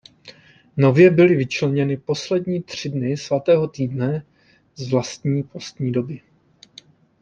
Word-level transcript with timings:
Nově 0.77 1.09
byly 1.09 1.35
vyčleněny 1.35 1.97
poslední 1.97 2.63
tři 2.63 2.89
dny 2.89 3.17
Svatého 3.17 3.67
týdne 3.67 4.25
z 4.75 4.91
vlastní 4.91 5.43
postní 5.43 5.91
doby. 5.91 6.21